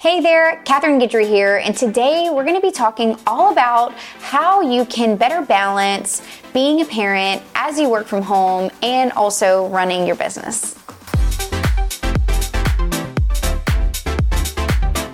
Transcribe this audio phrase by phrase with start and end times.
[0.00, 4.62] Hey there, Catherine Guidry here, and today we're going to be talking all about how
[4.62, 6.22] you can better balance
[6.54, 10.74] being a parent as you work from home and also running your business.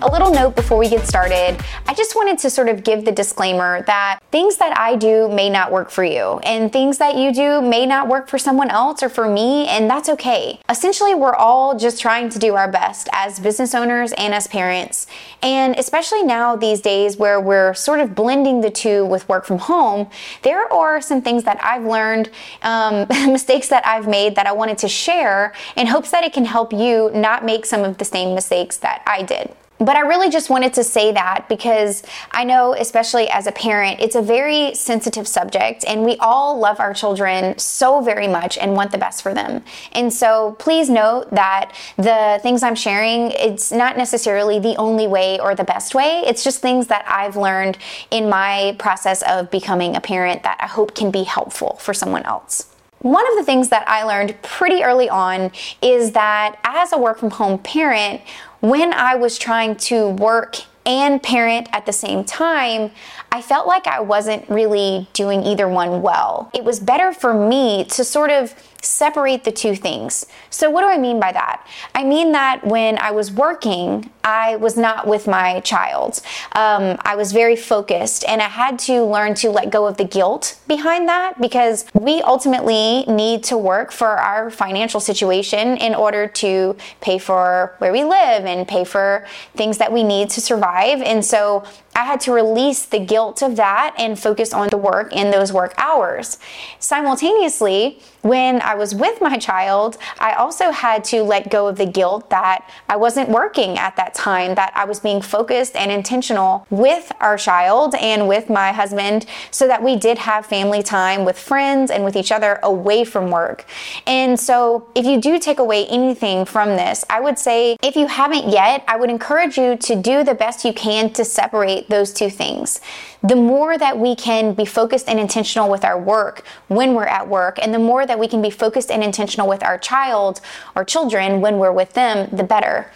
[0.07, 1.57] A little note before we get started.
[1.85, 5.49] I just wanted to sort of give the disclaimer that things that I do may
[5.49, 9.03] not work for you, and things that you do may not work for someone else
[9.03, 10.61] or for me, and that's okay.
[10.69, 15.07] Essentially, we're all just trying to do our best as business owners and as parents.
[15.43, 19.57] And especially now, these days where we're sort of blending the two with work from
[19.57, 20.09] home,
[20.41, 22.29] there are some things that I've learned,
[22.61, 26.45] um, mistakes that I've made that I wanted to share in hopes that it can
[26.45, 29.53] help you not make some of the same mistakes that I did.
[29.79, 33.99] But I really just wanted to say that because I know, especially as a parent,
[33.99, 38.73] it's a very sensitive subject, and we all love our children so very much and
[38.73, 39.63] want the best for them.
[39.91, 45.39] And so please note that the things I'm sharing, it's not necessarily the only way
[45.39, 46.23] or the best way.
[46.25, 47.77] It's just things that I've learned
[48.09, 52.23] in my process of becoming a parent that I hope can be helpful for someone
[52.23, 52.73] else.
[53.07, 57.19] One of the things that I learned pretty early on is that as a work
[57.19, 58.19] from home parent,
[58.59, 62.91] when I was trying to work and parent at the same time,
[63.31, 66.51] I felt like I wasn't really doing either one well.
[66.53, 70.25] It was better for me to sort of separate the two things.
[70.49, 71.65] So, what do I mean by that?
[71.95, 76.19] I mean that when I was working, I was not with my child.
[76.51, 80.05] Um, I was very focused, and I had to learn to let go of the
[80.05, 86.27] guilt behind that because we ultimately need to work for our financial situation in order
[86.27, 91.01] to pay for where we live and pay for things that we need to survive.
[91.01, 91.63] And so,
[91.97, 95.51] I had to release the guilt of that and focus on the work in those
[95.51, 96.37] work hours.
[96.77, 101.87] Simultaneously, when I was with my child, I also had to let go of the
[101.87, 106.67] guilt that I wasn't working at that time, that I was being focused and intentional
[106.69, 111.37] with our child and with my husband so that we did have family time with
[111.37, 113.65] friends and with each other away from work.
[114.05, 118.07] And so, if you do take away anything from this, I would say if you
[118.07, 122.13] haven't yet, I would encourage you to do the best you can to separate those
[122.13, 122.81] two things
[123.23, 127.27] the more that we can be focused and intentional with our work when we're at
[127.27, 130.39] work, and the more that we can be focused and intentional with our child
[130.75, 132.91] or children when we're with them, the better.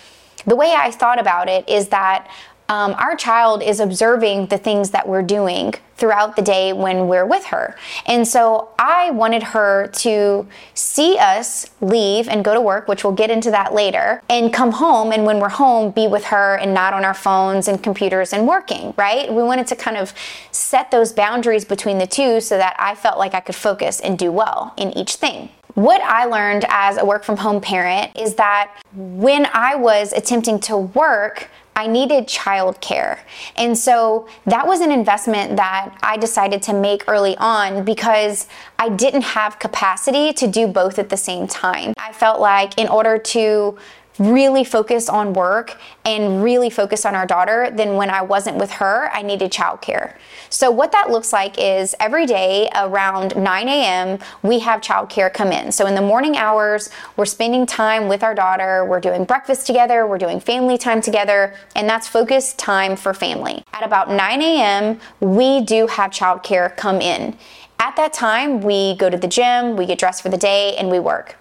[0.45, 2.29] The way I thought about it is that
[2.71, 7.25] um, our child is observing the things that we're doing throughout the day when we're
[7.25, 7.75] with her.
[8.05, 13.11] And so I wanted her to see us leave and go to work, which we'll
[13.11, 15.11] get into that later, and come home.
[15.11, 18.47] And when we're home, be with her and not on our phones and computers and
[18.47, 19.27] working, right?
[19.31, 20.13] We wanted to kind of
[20.51, 24.17] set those boundaries between the two so that I felt like I could focus and
[24.17, 25.49] do well in each thing.
[25.75, 30.59] What I learned as a work from home parent is that when I was attempting
[30.61, 33.19] to work, I needed childcare.
[33.55, 38.89] And so that was an investment that I decided to make early on because I
[38.89, 41.93] didn't have capacity to do both at the same time.
[41.97, 43.77] I felt like in order to
[44.19, 48.71] really focus on work and really focus on our daughter, then when I wasn't with
[48.71, 50.15] her, I needed childcare.
[50.49, 55.51] So, what that looks like is every day around 9 a.m., we have childcare come
[55.51, 55.71] in.
[55.71, 60.05] So, in the morning hours, we're spending time with our daughter, we're doing breakfast together,
[60.05, 63.63] we're doing family time together, and that's focused time for family.
[63.73, 67.37] At about 9 a.m., we do have childcare come in.
[67.79, 70.91] At that time, we go to the gym, we get dressed for the day, and
[70.91, 71.37] we work.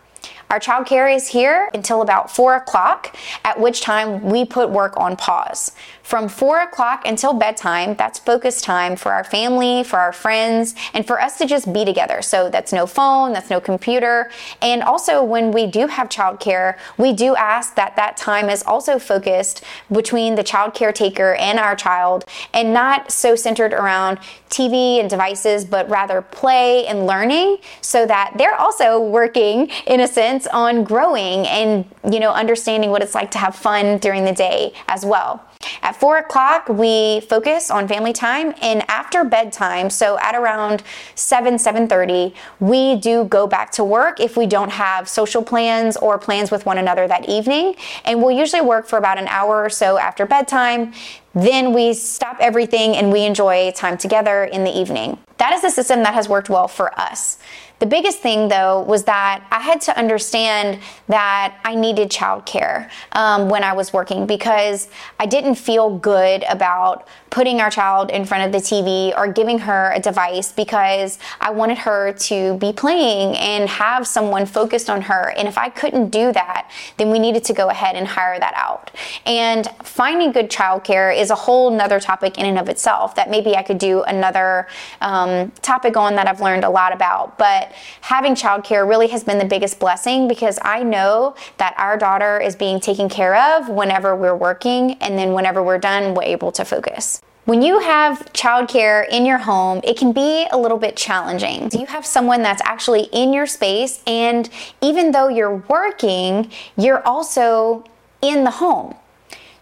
[0.51, 5.17] Our childcare is here until about 4 o'clock, at which time we put work on
[5.17, 5.71] pause.
[6.11, 11.07] From 4 o'clock until bedtime, that's focus time for our family, for our friends, and
[11.07, 12.21] for us to just be together.
[12.21, 14.29] So that's no phone, that's no computer.
[14.61, 18.99] And also, when we do have childcare, we do ask that that time is also
[18.99, 19.63] focused
[19.93, 25.65] between the child caretaker and our child and not so centered around TV and devices,
[25.65, 31.47] but rather play and learning so that they're also working in a sense on growing
[31.47, 35.47] and, you know, understanding what it's like to have fun during the day as well.
[35.83, 40.83] At four o'clock, we focus on family time, and after bedtime, so at around
[41.15, 45.97] seven, seven thirty, we do go back to work if we don't have social plans
[45.99, 47.75] or plans with one another that evening.
[48.05, 50.95] And we'll usually work for about an hour or so after bedtime.
[51.35, 55.19] Then we stop everything and we enjoy time together in the evening.
[55.39, 57.39] That is a system that has worked well for us.
[57.81, 63.49] The biggest thing, though, was that I had to understand that I needed childcare um,
[63.49, 64.89] when I was working because
[65.19, 69.61] I didn't feel good about putting our child in front of the TV or giving
[69.61, 75.01] her a device because I wanted her to be playing and have someone focused on
[75.03, 75.33] her.
[75.39, 78.53] And if I couldn't do that, then we needed to go ahead and hire that
[78.57, 78.91] out.
[79.25, 83.55] And finding good childcare is a whole nother topic in and of itself that maybe
[83.55, 84.67] I could do another
[85.01, 87.37] um, topic on that I've learned a lot about.
[87.39, 92.41] But having childcare really has been the biggest blessing because I know that our daughter
[92.41, 96.51] is being taken care of whenever we're working, and then whenever we're done, we're able
[96.53, 97.21] to focus.
[97.45, 101.71] When you have childcare in your home, it can be a little bit challenging.
[101.73, 104.49] You have someone that's actually in your space, and
[104.81, 107.85] even though you're working, you're also
[108.23, 108.95] in the home.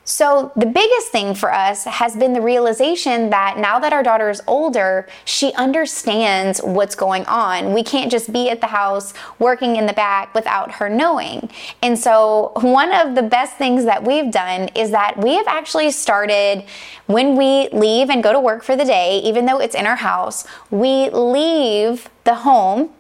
[0.09, 4.31] So, the biggest thing for us has been the realization that now that our daughter
[4.31, 7.75] is older, she understands what's going on.
[7.75, 11.51] We can't just be at the house working in the back without her knowing.
[11.83, 15.91] And so, one of the best things that we've done is that we have actually
[15.91, 16.65] started
[17.05, 19.97] when we leave and go to work for the day, even though it's in our
[19.97, 22.95] house, we leave the home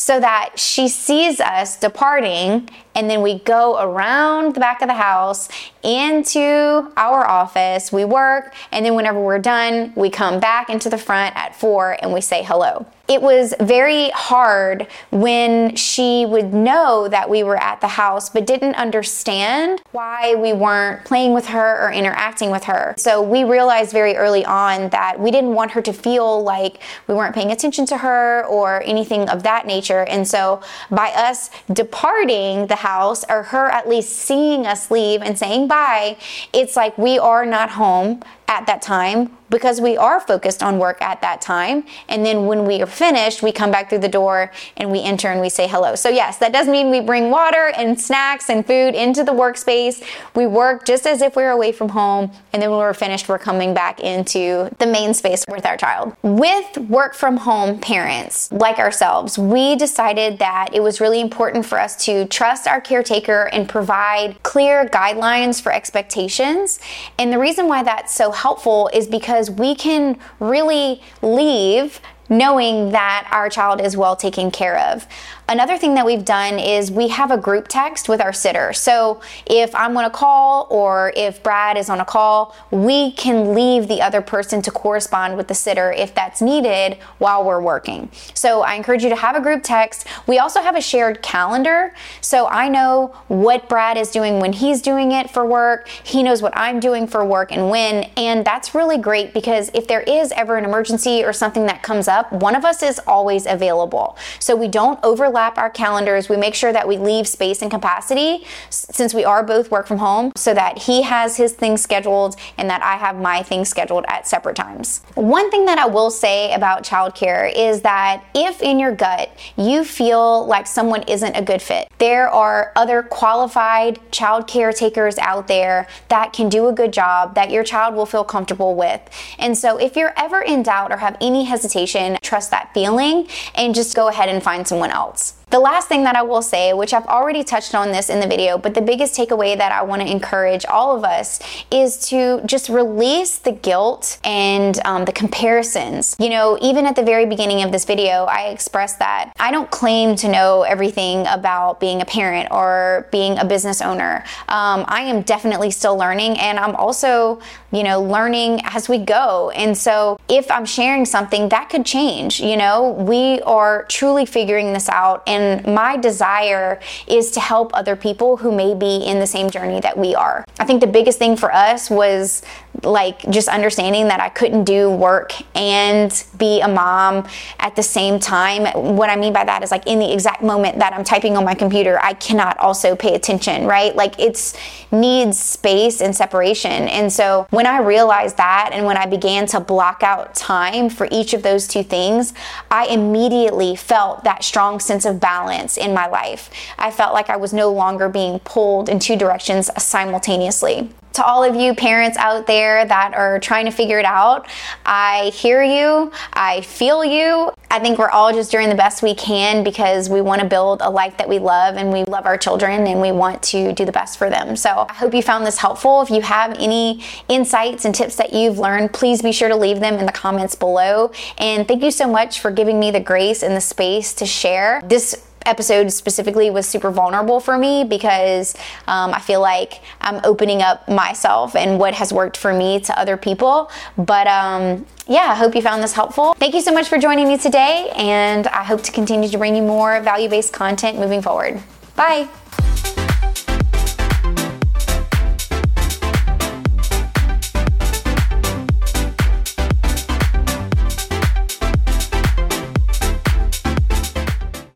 [0.00, 4.94] so that she sees us departing and then we go around the back of the
[4.94, 5.50] house
[5.82, 7.92] into our office.
[7.92, 11.98] We work, and then whenever we're done, we come back into the front at four
[12.00, 12.86] and we say hello.
[13.10, 18.46] It was very hard when she would know that we were at the house but
[18.46, 22.94] didn't understand why we weren't playing with her or interacting with her.
[22.98, 27.14] So we realized very early on that we didn't want her to feel like we
[27.14, 30.04] weren't paying attention to her or anything of that nature.
[30.04, 35.36] And so by us departing the house or her at least seeing us leave and
[35.36, 36.16] saying bye,
[36.52, 41.02] it's like we are not home at that time because we are focused on work
[41.02, 41.84] at that time.
[42.08, 45.28] And then when we are finished, we come back through the door and we enter
[45.28, 45.94] and we say hello.
[45.94, 50.02] So, yes, that does mean we bring water and snacks and food into the workspace.
[50.34, 52.30] We work just as if we are away from home.
[52.52, 56.16] And then when we're finished, we're coming back into the main space with our child.
[56.22, 61.78] With work from home parents like ourselves, we decided that it was really important for
[61.78, 66.78] us to trust our caretaker and provide clear guidelines for expectations.
[67.18, 73.28] And the reason why that's so helpful is because we can really leave knowing that
[73.32, 75.06] our child is well taken care of.
[75.48, 78.72] Another thing that we've done is we have a group text with our sitter.
[78.72, 83.52] So if I'm on a call or if Brad is on a call, we can
[83.52, 88.10] leave the other person to correspond with the sitter if that's needed while we're working.
[88.32, 90.06] So I encourage you to have a group text.
[90.28, 91.94] We also have a shared calendar.
[92.20, 95.88] So I know what Brad is doing when he's doing it for work.
[95.88, 98.04] He knows what I'm doing for work and when.
[98.16, 102.06] And that's really great because if there is ever an emergency or something that comes
[102.06, 104.16] up, one of us is always available.
[104.38, 106.28] So we don't overlap overlap our calendars.
[106.28, 109.98] We make sure that we leave space and capacity since we are both work from
[109.98, 114.04] home so that he has his things scheduled and that I have my things scheduled
[114.08, 115.02] at separate times.
[115.14, 119.84] One thing that I will say about childcare is that if in your gut you
[119.84, 125.86] feel like someone isn't a good fit, there are other qualified child caretakers out there
[126.08, 129.00] that can do a good job that your child will feel comfortable with.
[129.38, 133.74] And so if you're ever in doubt or have any hesitation, trust that feeling and
[133.74, 135.39] just go ahead and find someone else.
[135.50, 138.26] The last thing that I will say, which I've already touched on this in the
[138.28, 141.40] video, but the biggest takeaway that I want to encourage all of us
[141.72, 146.14] is to just release the guilt and um, the comparisons.
[146.20, 149.68] You know, even at the very beginning of this video, I expressed that I don't
[149.72, 154.22] claim to know everything about being a parent or being a business owner.
[154.48, 157.40] Um, I am definitely still learning, and I'm also,
[157.72, 159.50] you know, learning as we go.
[159.50, 162.38] And so if I'm sharing something, that could change.
[162.38, 167.70] You know, we are truly figuring this out and and my desire is to help
[167.74, 170.44] other people who may be in the same journey that we are.
[170.58, 172.42] I think the biggest thing for us was
[172.82, 177.26] like just understanding that I couldn't do work and be a mom
[177.58, 178.64] at the same time.
[178.96, 181.44] What I mean by that is like in the exact moment that I'm typing on
[181.44, 183.94] my computer, I cannot also pay attention, right?
[183.94, 184.56] Like it's
[184.92, 186.88] needs space and separation.
[186.88, 191.06] And so when I realized that and when I began to block out time for
[191.10, 192.34] each of those two things,
[192.70, 196.50] I immediately felt that strong sense of balance in my life.
[196.78, 201.42] I felt like I was no longer being pulled in two directions simultaneously to all
[201.42, 204.46] of you parents out there that are trying to figure it out,
[204.84, 207.52] I hear you, I feel you.
[207.70, 210.82] I think we're all just doing the best we can because we want to build
[210.82, 213.84] a life that we love and we love our children and we want to do
[213.84, 214.56] the best for them.
[214.56, 216.02] So I hope you found this helpful.
[216.02, 219.80] If you have any insights and tips that you've learned, please be sure to leave
[219.80, 221.12] them in the comments below.
[221.38, 224.82] And thank you so much for giving me the grace and the space to share.
[224.84, 228.54] This episode specifically was super vulnerable for me because
[228.86, 232.98] um, I feel like I'm opening up myself and what has worked for me to
[232.98, 233.70] other people.
[233.96, 236.34] But um, yeah, I hope you found this helpful.
[236.34, 239.56] Thank you so much for joining me today, and I hope to continue to bring
[239.56, 241.60] you more value based content moving forward.
[241.96, 242.28] Bye.